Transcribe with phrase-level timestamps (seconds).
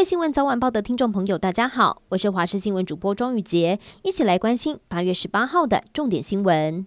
[0.00, 6.86] 位新闻早晚报的听众朋友，大家好，我是华视新闻主播庄宇洁，一起来关心八月十八号的重点新闻。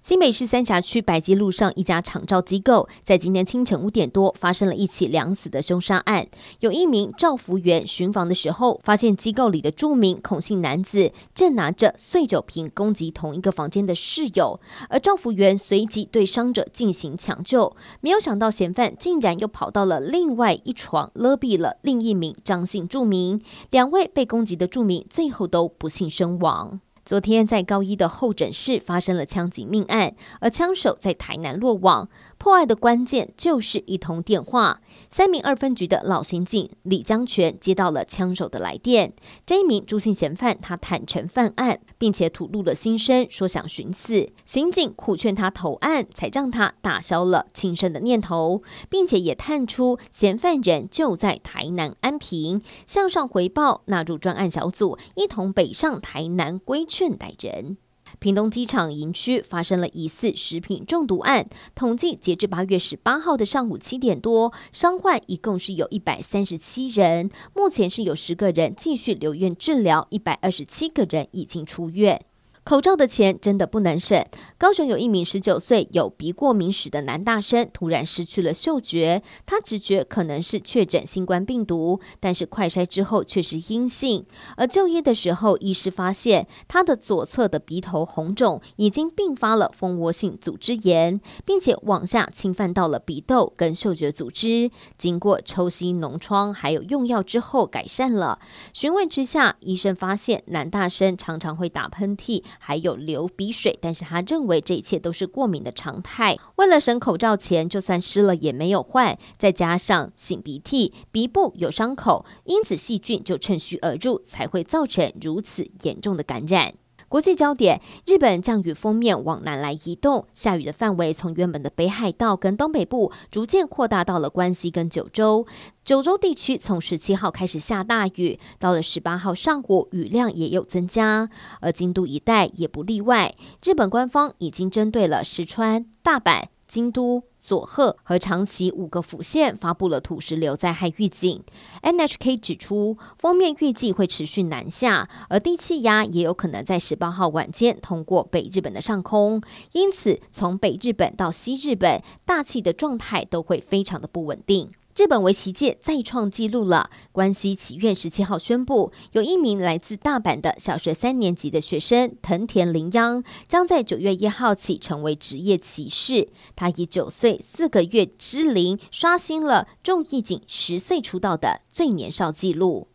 [0.00, 6.26] 新北市三峡区百吉路上一家长照机构，在今天清晨五点多发生了一起两死的凶杀案。
[6.60, 26.80] 有一名照服员巡房的时候，发现机构里的著名孔姓男子正拿着碎酒瓶攻击同一个房间的室友，而照服员随即对伤者进行抢救，没有想到嫌犯竟然又跑到了另外一床勒毙了另一名张姓住民，两位被攻击的住民最后都不幸身亡。
[27.08, 32.10] 昨天在高一的候诊室发生了枪击命案，而枪手在台南落网。
[32.36, 34.82] 破案的关键就是一通电话。
[35.08, 39.14] 三名二分局的老刑警李江全接到了枪手的来电。
[39.46, 44.28] 这一名朱姓嫌犯，他坦承犯案，并且吐露了心声，说想寻死。
[44.44, 57.76] 刑警苦劝他投案，才让他打消了轻生的念头，并且也探出嫌犯人就在台南安平，向上回报，纳入专案小组，一同北上台南规劝逮人。
[58.18, 72.20] 屏东机场营区发生了疑似食品中毒案，统计截至八月十八号的上午七点多，伤患一共是有一百三十七人，目前是有十个人继续留院治疗，一百二十七个人已经出院。
[72.68, 74.22] 口罩的钱真的不能省。
[74.58, 84.26] 高雄有一名十九岁有鼻过敏史的男大生，突然失去了嗅觉，他直觉可能是确诊新冠病毒，但是快筛之后却是阴性。
[84.58, 94.70] 而就医的时候，医师发现他的左侧的鼻头红肿已经并发了蜂窝性组织炎，并且往下侵犯到了鼻窦跟嗅觉组织。
[94.98, 98.38] 经过抽吸脓疮还有用药之后改善了。
[98.74, 102.44] 询问之下，医生发现男大生常常会打喷嚏。
[102.58, 106.36] 还有流鼻水，但是他认为这一切都是过敏的常态。
[106.56, 109.18] 为了省口罩钱，就算湿了也没有换。
[109.36, 116.74] 再加上擤鼻涕，鼻部有伤口，因此细菌就趁虚而入，才会造成如此严重的感染。
[117.08, 125.46] 国际焦点：日本降雨封面往南来移动，下雨的范围从原本的北海道跟东北部，逐渐扩大到了关西跟九州。
[125.82, 131.30] 九州地区从十七号开始下大雨，到了十八号上午，雨量也有增加，
[131.60, 133.34] 而京都一带也不例外。
[133.64, 141.42] 日本官方已经针对了石川、大阪、京都、佐贺和长崎五个府县发布了土石流灾害预警。
[141.82, 149.40] NHK 指出，封面预计会持续南下，而低气压也有可能在十八号晚间通过北日本的上空，
[149.72, 154.68] 因此从北日本到西日本，大气的状态都会非常的不稳定。
[154.98, 156.90] 日本围棋界再创纪录了。
[157.12, 166.30] 关西棋院十七号宣布，有一名来自大阪的小学三年级的学生藤田林央，将在九月一号起成为职业棋士。
[166.56, 172.88] 他以九岁四个月之龄，刷新了仲义景十岁出道的最年少纪录。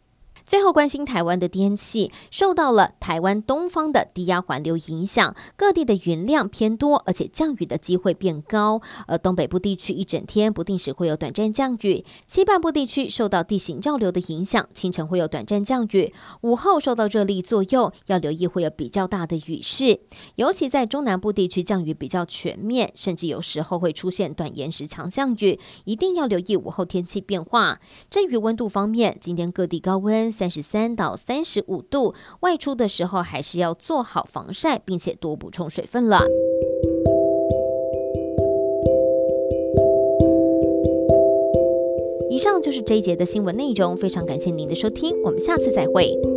[0.46, 8.82] 最后关心台湾的天气，受到了台湾东方的低压环流影响，各地的云量偏多，而且降雨的机会变高。
[9.08, 20.02] 而东北部地区一整天不定时会有短暂降雨，西半部地区受到地形绕流的影响，清晨会有短暂降雨，午后受到热力作用，要留意会有比较大的雨势。
[20.36, 27.80] 尤其在中南部地区降雨比较全面，甚至有时候会出现短延时强降雨，一定要留意午后天气变化。
[28.10, 30.33] 至于温度方面，今天各地高温。
[30.34, 36.20] 三十三到三十五度，外出的时候还是要做好防晒，并且多补充水分了。
[42.30, 46.33] 以上就是这一节的新闻内容，非常感谢您的收听，我们下次再会。